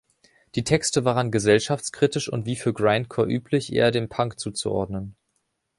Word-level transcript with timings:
Die 0.55 0.63
Texte 0.63 1.05
waren 1.05 1.29
gesellschaftskritisch 1.29 2.27
und 2.27 2.47
wie 2.47 2.55
für 2.55 2.73
Grindcore 2.73 3.29
üblich 3.29 3.71
eher 3.71 3.91
dem 3.91 4.09
Punk 4.09 4.39
zuzuordnen. 4.39 5.15